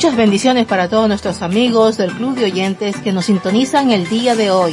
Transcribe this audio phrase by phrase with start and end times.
[0.00, 4.34] Muchas bendiciones para todos nuestros amigos del Club de Oyentes que nos sintonizan el día
[4.34, 4.72] de hoy.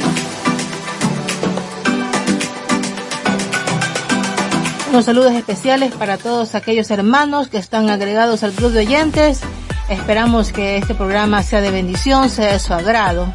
[4.88, 9.42] Unos saludos especiales para todos aquellos hermanos que están agregados al Club de Oyentes.
[9.90, 13.30] Esperamos que este programa sea de bendición, sea de su agrado.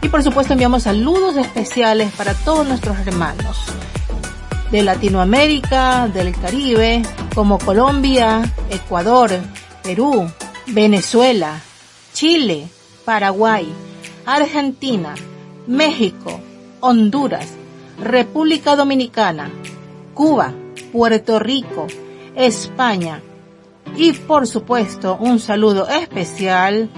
[0.00, 3.58] Y por supuesto enviamos saludos especiales para todos nuestros hermanos
[4.70, 7.02] de Latinoamérica, del Caribe,
[7.34, 9.30] como Colombia, Ecuador,
[9.82, 10.30] Perú,
[10.66, 11.60] Venezuela,
[12.12, 12.68] Chile,
[13.04, 13.66] Paraguay,
[14.26, 15.14] Argentina,
[15.66, 16.40] México,
[16.80, 17.48] Honduras,
[17.98, 19.50] República Dominicana,
[20.14, 20.52] Cuba,
[20.92, 21.86] Puerto Rico,
[22.34, 23.20] España
[23.96, 26.88] y por supuesto un saludo especial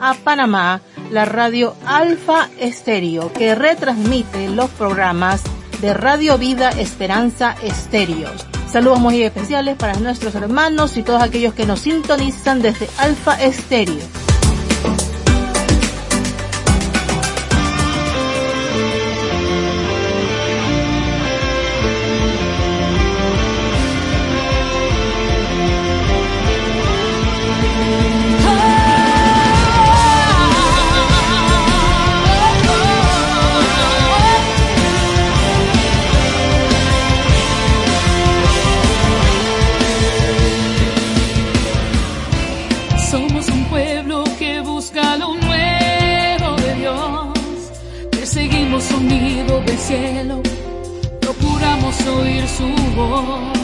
[0.00, 5.42] a Panamá, la radio Alfa Estéreo que retransmite los programas
[5.80, 8.51] de Radio Vida Esperanza Estéreo.
[8.72, 14.21] Saludos muy especiales para nuestros hermanos y todos aquellos que nos sintonizan desde Alfa Estéreo.
[51.20, 53.58] procuramos oír su voz.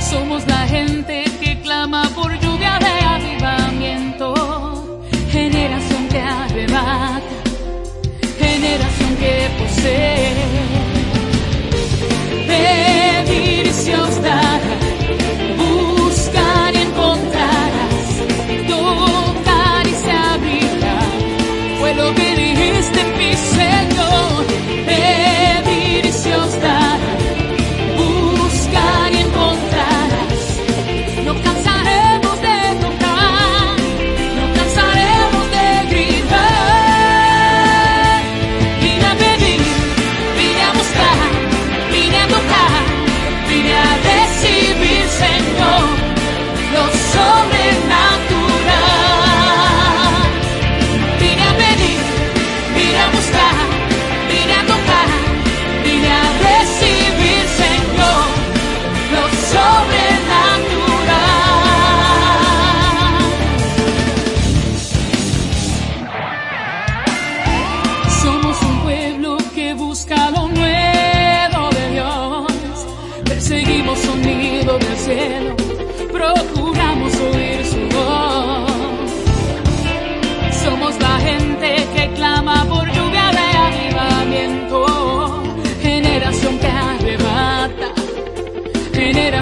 [0.00, 4.98] Somos la gente que clama por lluvia de avivamiento,
[5.30, 7.22] generación que arrebata,
[8.38, 10.43] generación que posee.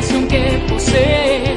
[0.03, 1.52] sensación que posee.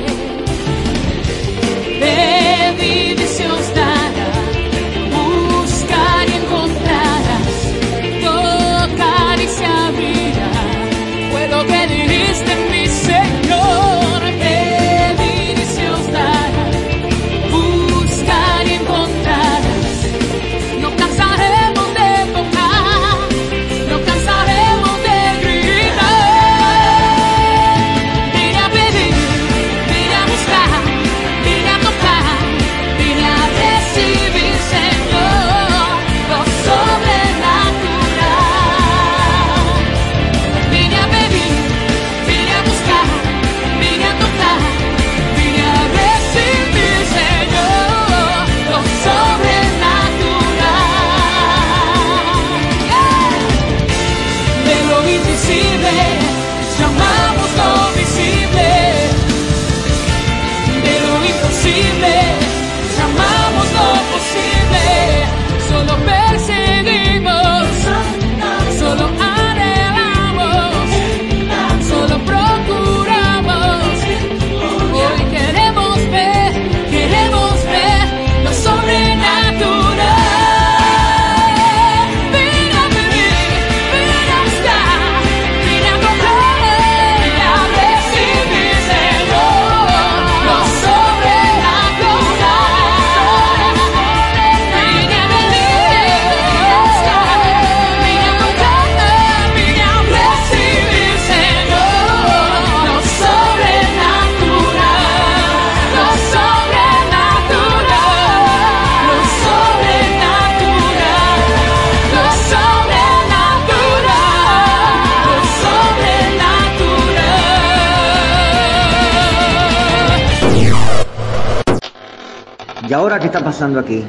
[123.45, 124.03] Pasando aquí?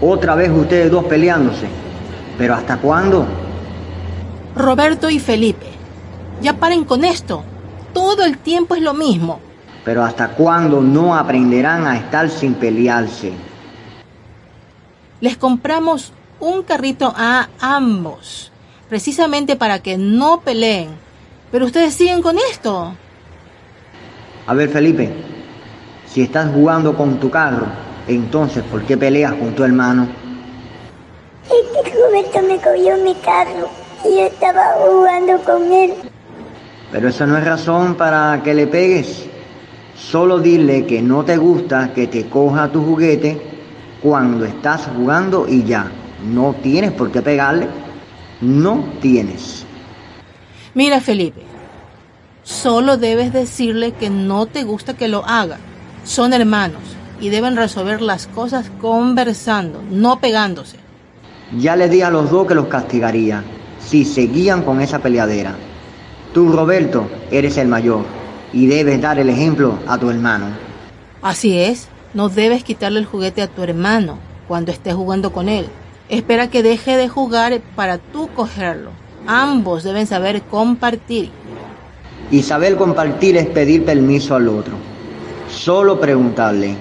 [0.00, 1.66] Otra vez ustedes dos peleándose.
[2.36, 3.26] ¿Pero hasta cuándo?
[4.54, 5.66] Roberto y Felipe,
[6.42, 7.42] ya paren con esto.
[7.94, 9.40] Todo el tiempo es lo mismo.
[9.84, 13.32] Pero hasta cuándo no aprenderán a estar sin pelearse.
[15.20, 18.52] Les compramos un carrito a ambos,
[18.88, 20.90] precisamente para que no peleen.
[21.50, 22.94] Pero ustedes siguen con esto.
[24.46, 25.10] A ver, Felipe,
[26.06, 27.66] si estás jugando con tu carro,
[28.08, 30.06] entonces ¿por qué peleas con tu hermano?
[31.44, 33.68] Es que Roberto me cogió mi carro
[34.04, 35.94] y yo estaba jugando con él.
[36.92, 39.26] Pero eso no es razón para que le pegues.
[39.96, 43.40] Solo dile que no te gusta que te coja tu juguete
[44.02, 45.90] cuando estás jugando y ya.
[46.24, 47.68] No tienes por qué pegarle.
[48.40, 49.64] No tienes.
[50.74, 51.42] Mira, Felipe,
[52.42, 55.58] solo debes decirle que no te gusta que lo haga.
[56.04, 56.82] Son hermanos
[57.24, 60.76] y deben resolver las cosas conversando, no pegándose.
[61.58, 63.42] Ya le di a los dos que los castigaría
[63.80, 65.54] si seguían con esa peleadera.
[66.34, 68.04] Tú, Roberto, eres el mayor
[68.52, 70.48] y debes dar el ejemplo a tu hermano.
[71.22, 75.64] Así es, no debes quitarle el juguete a tu hermano cuando estés jugando con él.
[76.10, 78.90] Espera que deje de jugar para tú cogerlo.
[79.26, 81.30] Ambos deben saber compartir.
[82.30, 84.74] Y saber compartir es pedir permiso al otro.
[85.48, 86.76] Solo preguntarle,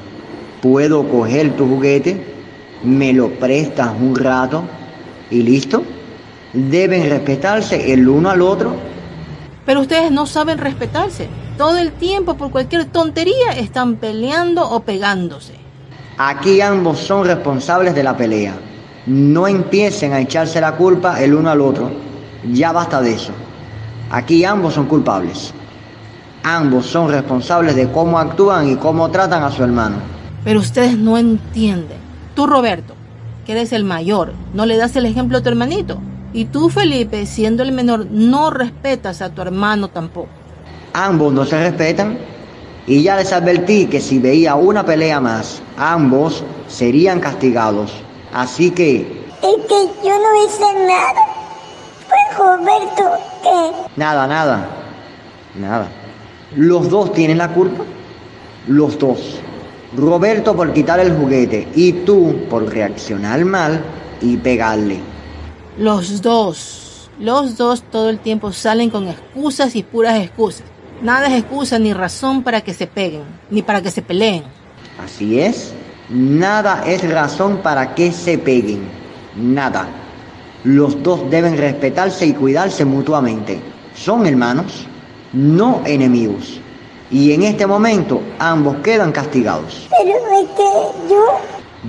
[0.64, 2.26] ¿puedo coger tu juguete?
[2.84, 4.64] ¿Me lo prestas un rato?
[5.30, 5.84] ¿Y listo?
[6.54, 8.76] Deben respetarse el uno al otro
[9.66, 11.30] pero ustedes no saben respetarse.
[11.58, 15.54] Todo el tiempo por cualquier tontería están peleando o pegándose.
[16.18, 18.54] Aquí ambos son responsables de la pelea.
[19.06, 21.90] No empiecen a echarse la culpa el uno al otro.
[22.52, 23.32] Ya basta de eso.
[24.10, 25.54] Aquí ambos son culpables.
[26.44, 29.96] Ambos son responsables de cómo actúan y cómo tratan a su hermano.
[30.44, 31.98] Pero ustedes no entienden.
[32.36, 32.96] Tú, Roberto,
[33.46, 36.00] que eres el mayor, ¿no le das el ejemplo a tu hermanito?
[36.34, 40.30] Y tú, Felipe, siendo el menor, no respetas a tu hermano tampoco.
[40.94, 42.18] Ambos no se respetan.
[42.86, 47.92] Y ya les advertí que si veía una pelea más, ambos serían castigados.
[48.34, 49.24] Así que...
[49.42, 51.22] Es que yo no hice nada.
[52.10, 53.12] Pues Roberto,
[53.44, 53.72] ¿qué?
[53.96, 54.68] Nada, nada.
[55.56, 55.88] Nada.
[56.56, 57.84] Los dos tienen la culpa.
[58.68, 59.40] Los dos.
[59.96, 63.84] Roberto por quitar el juguete y tú por reaccionar mal
[64.22, 65.00] y pegarle.
[65.78, 70.64] Los dos, los dos todo el tiempo salen con excusas y puras excusas.
[71.02, 74.44] Nada es excusa ni razón para que se peguen, ni para que se peleen.
[75.04, 75.74] Así es,
[76.10, 78.88] nada es razón para que se peguen,
[79.36, 79.88] nada.
[80.64, 83.60] Los dos deben respetarse y cuidarse mutuamente.
[83.96, 84.88] Son hermanos,
[85.34, 86.62] no enemigos.
[87.14, 89.88] Y en este momento ambos quedan castigados.
[89.92, 91.24] Pero es que yo...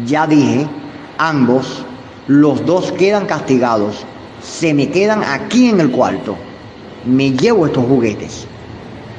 [0.04, 0.66] Ya dije,
[1.16, 1.82] ambos
[2.26, 4.04] los dos quedan castigados.
[4.42, 6.36] Se me quedan aquí en el cuarto.
[7.06, 8.46] Me llevo estos juguetes.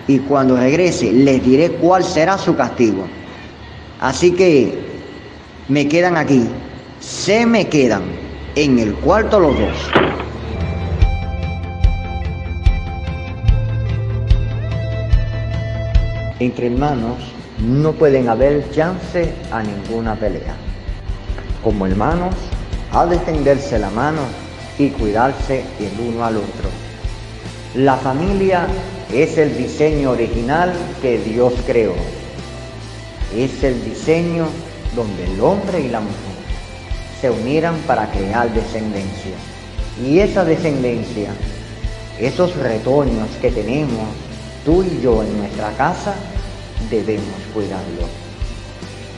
[0.08, 3.08] Y cuando regrese les diré cuál será su castigo.
[4.00, 4.78] Así que
[5.70, 6.48] me quedan aquí.
[7.00, 8.04] Se me quedan
[8.54, 9.92] en el cuarto los dos.
[16.40, 17.18] Entre hermanos
[17.60, 20.54] no pueden haber chance a ninguna pelea.
[21.64, 22.36] Como hermanos
[22.92, 24.22] a defenderse la mano
[24.78, 26.70] y cuidarse el uno al otro.
[27.76, 28.68] La familia
[29.14, 31.96] es el diseño original que Dios creó.
[33.34, 34.48] Es el diseño
[34.94, 36.36] donde el hombre y la mujer
[37.22, 39.36] se unieran para crear descendencia.
[40.06, 41.30] Y esa descendencia,
[42.20, 44.25] esos retoños que tenemos
[44.66, 46.16] tú y yo en nuestra casa,
[46.90, 48.08] debemos cuidarlo,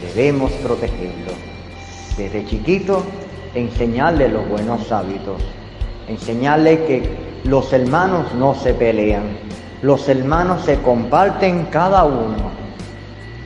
[0.05, 1.31] debemos protegerlo.
[2.17, 3.03] Desde chiquito
[3.55, 5.41] enseñarle los buenos hábitos,
[6.07, 7.09] enseñarle que
[7.43, 9.37] los hermanos no se pelean,
[9.81, 12.67] los hermanos se comparten cada uno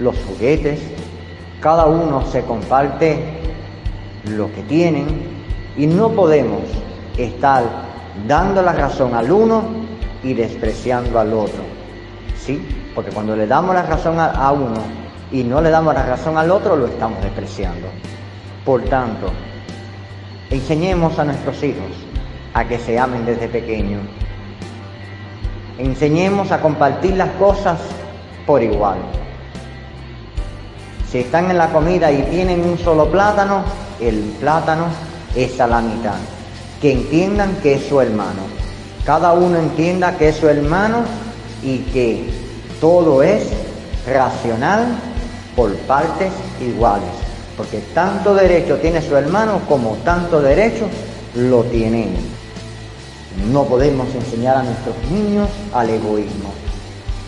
[0.01, 0.79] los juguetes,
[1.61, 3.23] cada uno se comparte
[4.25, 5.07] lo que tienen.
[5.77, 6.63] Y no podemos
[7.17, 7.63] estar
[8.27, 9.63] dando la razón al uno
[10.23, 11.70] y despreciando al otro.
[12.45, 12.91] ¿Sí?
[12.95, 14.81] Porque cuando le damos la razón a, uno
[15.31, 17.87] y no le damos la razón al otro, lo estamos despreciando.
[18.65, 19.31] Por tanto,
[20.51, 21.91] Enseñemos a nuestros hijos
[22.53, 24.01] a que se amen desde pequeños.
[25.77, 27.79] Enseñemos a compartir las cosas
[28.45, 28.97] por igual.
[31.09, 33.63] Si están en la comida y tienen un solo plátano,
[34.01, 34.87] el plátano
[35.37, 36.19] es a la mitad.
[36.81, 38.41] Que entiendan que es su hermano.
[39.05, 41.03] Cada uno entienda que es su hermano
[41.63, 42.29] y que
[42.79, 43.43] todo es
[44.07, 44.87] racional
[45.55, 47.09] por partes iguales.
[47.57, 50.87] porque tanto derecho tiene su hermano como tanto derecho
[51.35, 53.51] lo tiene él.
[53.51, 56.51] No podemos enseñar a nuestros niños al egoísmo.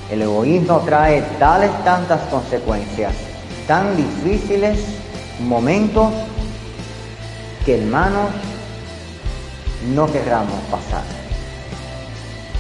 [0.10, 3.14] El egoísmo trae tales tantas consecuencias,
[3.68, 4.80] tan difíciles
[5.40, 6.12] momentos
[7.66, 8.30] que hermanos
[9.94, 11.23] no querramos pasar.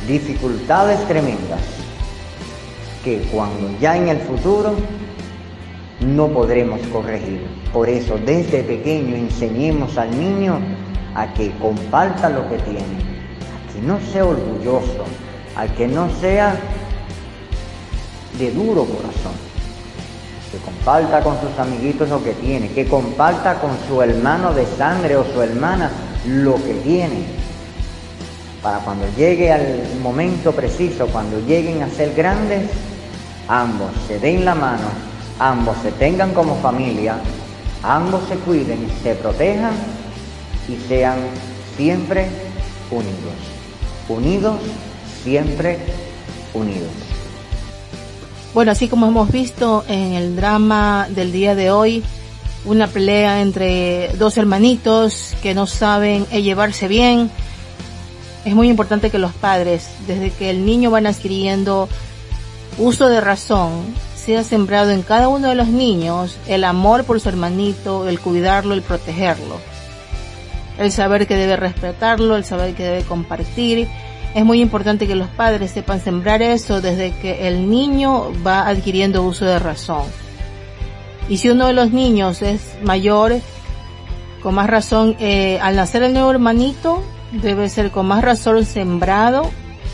[0.07, 1.62] Dificultades tremendas
[3.03, 4.75] que cuando ya en el futuro
[6.01, 7.41] no podremos corregir.
[7.72, 10.60] Por eso desde pequeño enseñemos al niño
[11.15, 15.05] a que comparta lo que tiene, a que no sea orgulloso,
[15.55, 16.55] a que no sea
[18.38, 19.33] de duro corazón,
[20.51, 25.15] que comparta con sus amiguitos lo que tiene, que comparta con su hermano de sangre
[25.15, 25.91] o su hermana
[26.25, 27.42] lo que tiene,
[28.63, 32.70] para cuando llegue al momento preciso, cuando lleguen a ser grandes,
[33.50, 34.88] ambos se den la mano,
[35.38, 37.17] ambos se tengan como familia,
[37.84, 39.74] ambos se cuiden, se protejan
[40.70, 41.20] y sean
[41.75, 42.27] siempre
[42.89, 43.36] unidos.
[44.08, 44.60] Unidos,
[45.24, 45.79] siempre
[46.53, 46.89] unidos.
[48.53, 52.03] Bueno, así como hemos visto en el drama del día de hoy,
[52.65, 57.29] una pelea entre dos hermanitos que no saben llevarse bien,
[58.45, 61.88] es muy importante que los padres, desde que el niño van adquiriendo
[62.77, 63.83] uso de razón,
[64.15, 68.73] sea sembrado en cada uno de los niños el amor por su hermanito, el cuidarlo,
[68.73, 69.57] el protegerlo.
[70.77, 73.88] El saber que debe respetarlo, el saber que debe compartir.
[74.33, 79.23] Es muy importante que los padres sepan sembrar eso desde que el niño va adquiriendo
[79.23, 80.03] uso de razón.
[81.29, 83.35] Y si uno de los niños es mayor,
[84.41, 87.03] con más razón, eh, al nacer el nuevo hermanito,
[87.41, 89.49] debe ser con más razón sembrado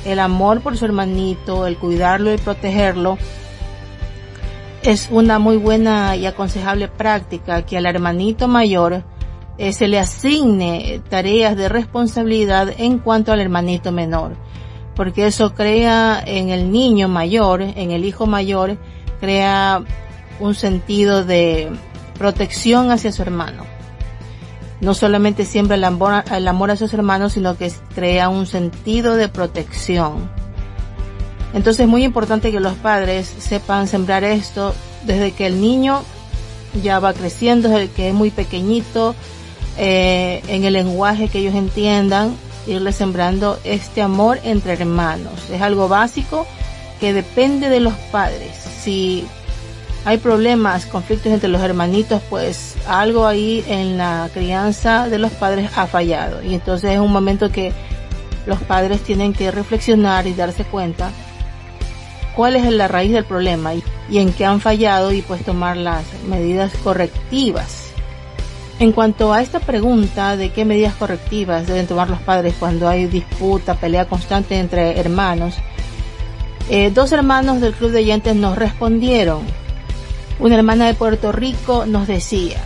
[0.05, 3.17] el amor por su hermanito, el cuidarlo y protegerlo,
[4.81, 9.03] es una muy buena y aconsejable práctica que al hermanito mayor
[9.57, 14.37] eh, se le asigne tareas de responsabilidad en cuanto al hermanito menor,
[14.95, 18.77] porque eso crea en el niño mayor, en el hijo mayor,
[19.19, 19.83] crea
[20.39, 21.69] un sentido de
[22.17, 23.78] protección hacia su hermano
[24.81, 29.15] no solamente siembra el amor, el amor a sus hermanos, sino que crea un sentido
[29.15, 30.29] de protección.
[31.53, 36.03] Entonces es muy importante que los padres sepan sembrar esto desde que el niño
[36.83, 39.15] ya va creciendo, desde que es muy pequeñito,
[39.77, 42.35] eh, en el lenguaje que ellos entiendan,
[42.67, 45.49] irle sembrando este amor entre hermanos.
[45.51, 46.45] Es algo básico
[46.99, 48.55] que depende de los padres.
[48.81, 49.25] Si
[50.05, 55.71] hay problemas, conflictos entre los hermanitos, pues algo ahí en la crianza de los padres
[55.75, 56.41] ha fallado.
[56.43, 57.73] Y entonces es un momento que
[58.45, 61.11] los padres tienen que reflexionar y darse cuenta
[62.35, 63.83] cuál es la raíz del problema y,
[64.17, 67.91] en qué han fallado y pues tomar las medidas correctivas.
[68.79, 73.07] En cuanto a esta pregunta de qué medidas correctivas deben tomar los padres cuando hay
[73.07, 75.55] disputa, pelea constante entre hermanos,
[76.69, 79.41] eh, dos hermanos del club de oyentes nos respondieron
[80.39, 82.57] una hermana de Puerto Rico nos decía,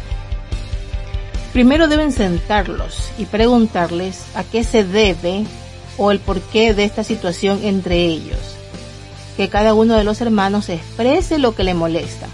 [1.53, 5.45] primero deben sentarlos y preguntarles a qué se debe
[5.97, 8.37] o el porqué de esta situación entre ellos.
[9.37, 12.27] Que cada uno de los hermanos exprese lo que le molesta.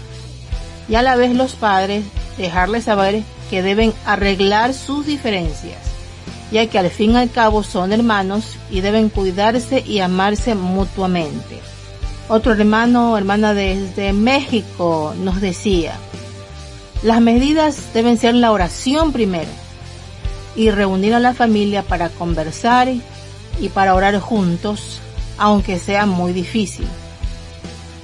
[0.88, 2.04] Y a la vez los padres
[2.36, 5.78] dejarles saber que deben arreglar sus diferencias,
[6.52, 11.60] ya que al fin y al cabo son hermanos y deben cuidarse y amarse mutuamente.
[12.32, 15.94] Otro hermano hermana desde México nos decía,
[17.02, 19.50] las medidas deben ser la oración primero
[20.54, 22.86] y reunir a la familia para conversar
[23.60, 25.00] y para orar juntos,
[25.38, 26.86] aunque sea muy difícil.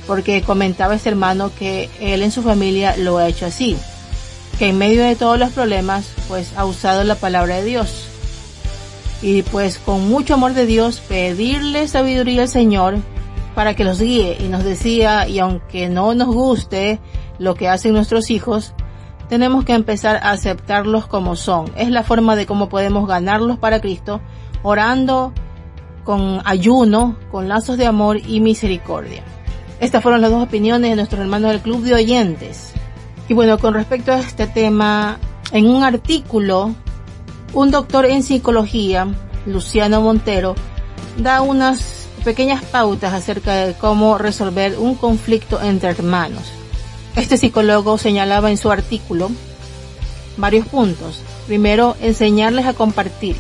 [0.09, 3.77] Porque comentaba ese hermano que él en su familia lo ha hecho así,
[4.59, 8.09] que en medio de todos los problemas, pues ha usado la palabra de Dios.
[9.23, 12.99] Y pues con mucho amor de Dios pedirle sabiduría al Señor
[13.57, 17.01] para que los guíe y nos decía, y aunque no nos guste
[17.39, 18.75] lo que hacen nuestros hijos,
[19.31, 21.73] tenemos que empezar a aceptarlos como son.
[21.75, 24.21] Es la forma de cómo podemos ganarlos para Cristo,
[24.63, 25.33] orando
[26.05, 29.23] con ayuno, con lazos de amor y misericordia.
[29.81, 32.75] Estas fueron las dos opiniones de nuestros hermanos del Club de Oyentes.
[33.27, 35.17] Y bueno, con respecto a este tema,
[35.51, 36.75] en un artículo,
[37.55, 39.09] un doctor en psicología,
[39.47, 40.55] Luciano Montero,
[41.17, 46.43] da unas pequeñas pautas acerca de cómo resolver un conflicto entre hermanos.
[47.15, 49.31] Este psicólogo señalaba en su artículo
[50.37, 51.23] varios puntos.
[51.47, 53.37] Primero, enseñarles a compartir,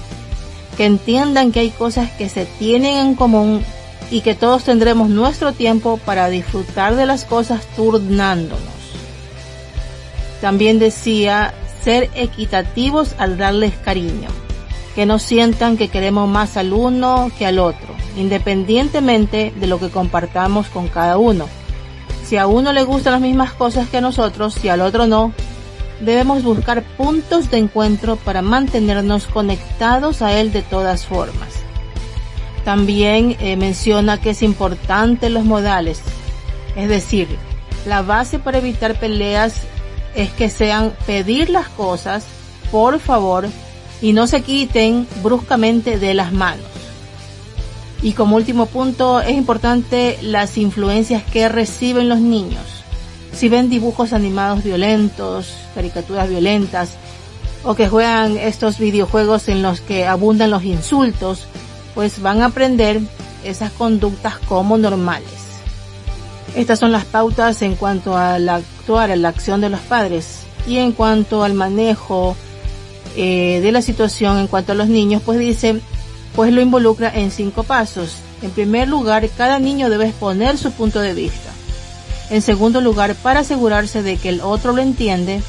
[0.77, 3.65] que entiendan que hay cosas que se tienen en común
[4.09, 8.61] y que todos tendremos nuestro tiempo para disfrutar de las cosas turnándonos.
[10.41, 14.29] también decía ser equitativos al darles cariño,
[14.95, 19.91] que no sientan que queremos más al uno que al otro, independientemente de lo que
[19.91, 21.47] compartamos con cada uno.
[22.25, 25.33] Si a uno le gustan las mismas cosas que a nosotros y al otro no,
[26.01, 31.49] debemos buscar puntos de encuentro para mantenernos conectados a él de todas formas.
[32.65, 36.01] También eh, menciona que es importante los modales,
[36.75, 37.29] es decir,
[37.87, 39.61] la base para evitar peleas
[40.17, 42.27] es que sean pedir las cosas,
[42.73, 43.47] por favor,
[44.03, 46.76] y no se quiten bruscamente de las manos.
[48.07, 52.63] Y como último punto, es importante las influencias que reciben los niños.
[53.33, 56.91] Si ven dibujos animados violentos, caricaturas violentas,
[57.65, 61.49] o que juegan estos videojuegos en los que abundan los insultos,
[61.97, 63.01] pues van a aprender
[63.43, 65.27] esas conductas como normales.
[66.55, 70.43] Estas son las pautas en cuanto al actuar, a la acción de los padres.
[70.65, 72.37] Y en cuanto al manejo
[73.17, 75.81] eh, de la situación, en cuanto a los niños, pues dice,
[76.37, 78.19] pues lo involucra en cinco pasos.
[78.43, 81.51] En primer lugar, cada niño debe exponer su punto de vista.
[82.29, 85.43] En segundo lugar, para asegurarse de que el otro lo entiende,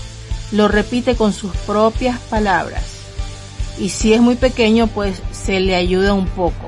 [0.54, 2.84] lo repite con sus propias palabras.
[3.78, 6.68] Y si es muy pequeño, pues se le ayuda un poco.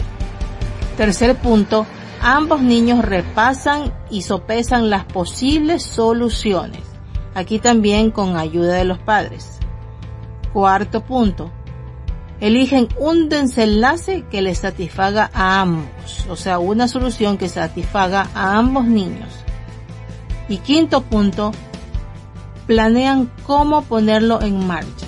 [0.97, 1.85] Tercer punto,
[2.21, 6.81] ambos niños repasan y sopesan las posibles soluciones.
[7.35, 9.59] Aquí también con ayuda de los padres.
[10.51, 11.51] Cuarto punto.
[12.39, 18.58] Eligen un desenlace que les satisfaga a ambos, o sea, una solución que satisfaga a
[18.58, 19.29] ambos niños.
[20.47, 21.52] Y quinto punto,
[22.65, 25.06] planean cómo ponerlo en marcha.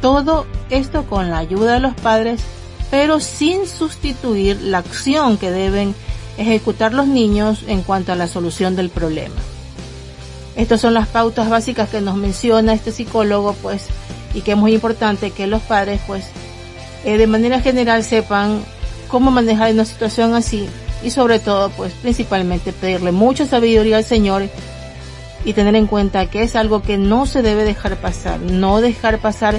[0.00, 2.42] Todo esto con la ayuda de los padres
[2.90, 5.94] pero sin sustituir la acción que deben
[6.38, 9.34] ejecutar los niños en cuanto a la solución del problema.
[10.54, 13.86] Estas son las pautas básicas que nos menciona este psicólogo, pues,
[14.36, 16.26] y que es muy importante que los padres, pues,
[17.04, 18.62] eh, de manera general sepan
[19.08, 20.68] cómo manejar una situación así
[21.02, 24.48] y sobre todo, pues, principalmente pedirle mucha sabiduría al Señor
[25.44, 29.18] y tener en cuenta que es algo que no se debe dejar pasar, no dejar
[29.20, 29.58] pasar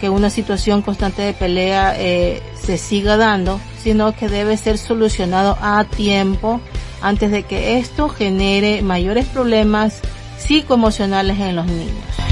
[0.00, 5.56] que una situación constante de pelea eh, se siga dando, sino que debe ser solucionado
[5.62, 6.60] a tiempo
[7.00, 10.00] antes de que esto genere mayores problemas
[10.38, 12.29] psicoemocionales en los niños.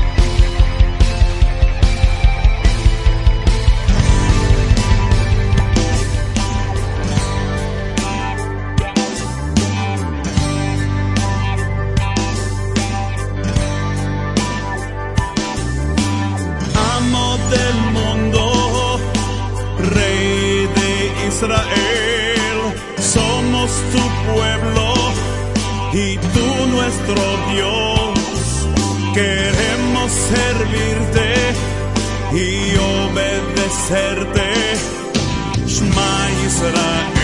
[27.52, 28.68] Dios.
[29.14, 31.34] Queremos servirte
[32.32, 34.48] y obedecerte.
[35.66, 37.17] Shema Israel,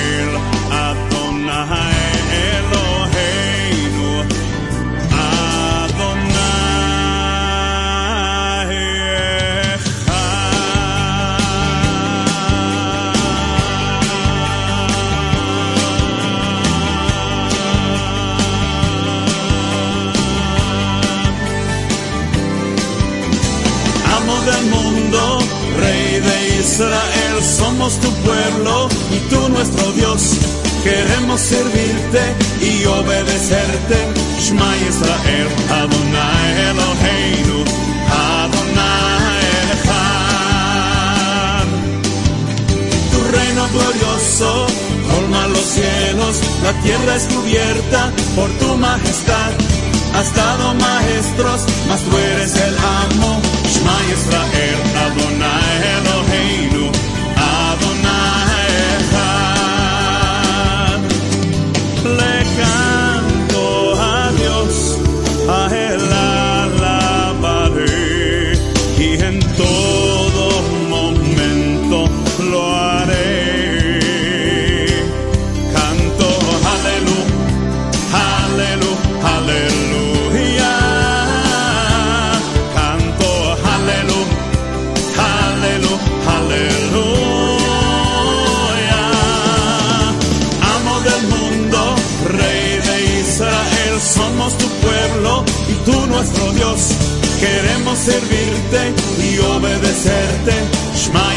[47.15, 49.53] la tierra es cubierta por tu majestad.
[50.15, 53.41] Has dado maestros, mas tú eres el amo.
[53.73, 55.64] Shema Israel, Adonai
[97.41, 100.53] Queremos servirte y obedecerte.
[100.97, 101.35] Shema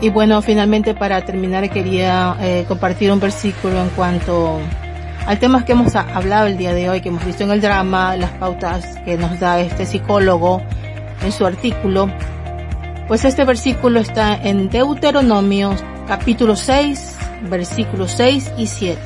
[0.00, 4.60] Y bueno, finalmente para terminar quería eh, compartir un versículo en cuanto
[5.26, 8.16] al tema que hemos hablado el día de hoy, que hemos visto en el drama,
[8.16, 10.62] las pautas que nos da este psicólogo
[11.22, 12.08] en su artículo.
[13.08, 15.74] Pues este versículo está en Deuteronomio
[16.06, 17.16] capítulo 6,
[17.50, 18.98] versículos 6 y 7.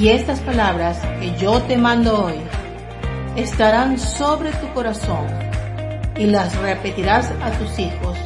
[0.00, 2.40] Y estas palabras que yo te mando hoy
[3.36, 5.26] estarán sobre tu corazón
[6.18, 8.16] y las repetirás a tus hijos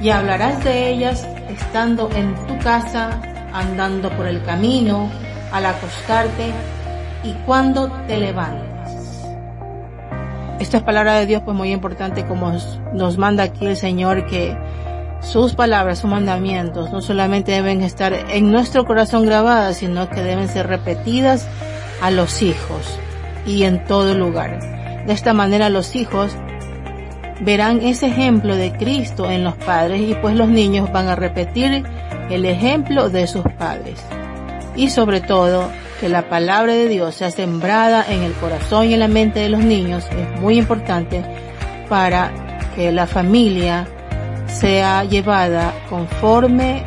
[0.00, 3.20] y hablarás de ellas estando en tu casa,
[3.52, 5.10] andando por el camino,
[5.52, 6.52] al acostarte
[7.24, 8.68] y cuando te levantas.
[10.60, 12.52] Esta es palabra de Dios pues muy importante como
[12.92, 14.56] nos manda aquí el Señor que
[15.20, 20.48] sus palabras, sus mandamientos no solamente deben estar en nuestro corazón grabadas, sino que deben
[20.48, 21.48] ser repetidas
[22.00, 22.98] a los hijos
[23.46, 24.60] y en todo lugar.
[25.06, 26.36] De esta manera los hijos
[27.40, 31.84] verán ese ejemplo de Cristo en los padres y pues los niños van a repetir
[32.30, 34.02] el ejemplo de sus padres.
[34.76, 35.70] Y sobre todo,
[36.00, 39.48] que la palabra de Dios sea sembrada en el corazón y en la mente de
[39.48, 41.24] los niños es muy importante
[41.88, 42.30] para
[42.76, 43.88] que la familia
[44.46, 46.84] sea llevada conforme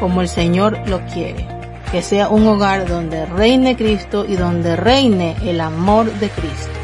[0.00, 1.46] como el Señor lo quiere.
[1.92, 6.83] Que sea un hogar donde reine Cristo y donde reine el amor de Cristo.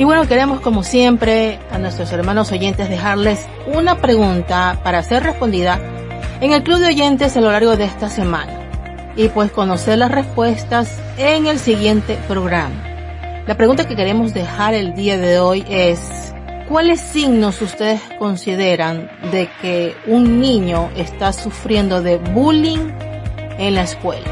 [0.00, 5.78] Y bueno, queremos como siempre a nuestros hermanos oyentes dejarles una pregunta para ser respondida
[6.40, 8.50] en el club de oyentes a lo largo de esta semana.
[9.14, 12.82] Y pues conocer las respuestas en el siguiente programa.
[13.46, 16.32] La pregunta que queremos dejar el día de hoy es,
[16.66, 22.90] ¿cuáles signos ustedes consideran de que un niño está sufriendo de bullying
[23.58, 24.28] en la escuela?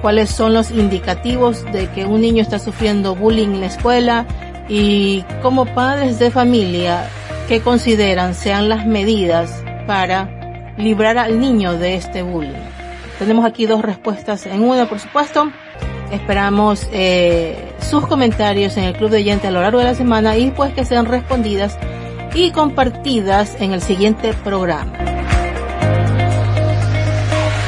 [0.00, 4.26] ¿Cuáles son los indicativos de que un niño está sufriendo bullying en la escuela?
[4.68, 7.08] Y como padres de familia,
[7.48, 10.28] ¿qué consideran sean las medidas para
[10.76, 12.52] librar al niño de este bullying?
[13.18, 15.50] Tenemos aquí dos respuestas en una, por supuesto.
[16.10, 20.36] Esperamos eh, sus comentarios en el Club de Oyentes a lo largo de la semana
[20.36, 21.78] y pues que sean respondidas
[22.34, 25.13] y compartidas en el siguiente programa.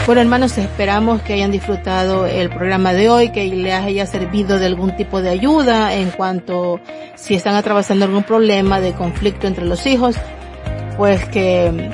[0.06, 4.66] Bueno, hermanos, esperamos que hayan disfrutado el programa de hoy, que les haya servido de
[4.66, 6.80] algún tipo de ayuda en cuanto
[7.16, 10.14] si están atravesando algún problema de conflicto entre los hijos,
[10.96, 11.90] pues que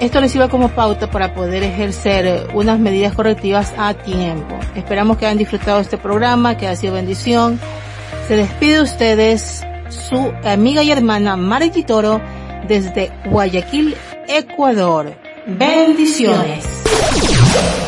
[0.00, 4.58] esto les sirva como pauta para poder ejercer unas medidas correctivas a tiempo.
[4.74, 7.60] Esperamos que hayan disfrutado este programa, que ha sido bendición.
[8.28, 12.18] Se despide de ustedes su amiga y hermana Mari Toro
[12.66, 13.94] desde Guayaquil,
[14.26, 15.12] Ecuador.
[15.46, 16.81] Bendiciones.
[17.52, 17.81] Thank you.